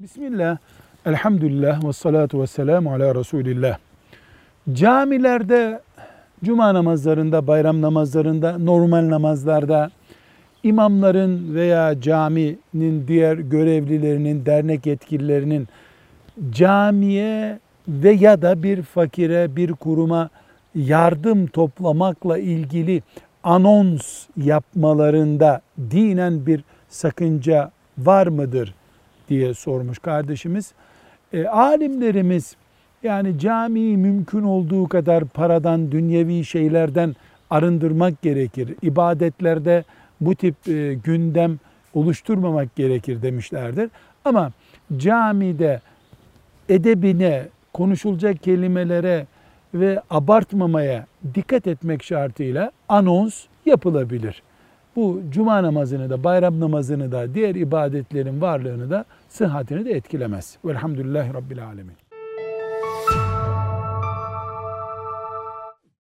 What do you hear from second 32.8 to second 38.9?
yani camiyi mümkün olduğu kadar paradan, dünyevi şeylerden arındırmak gerekir.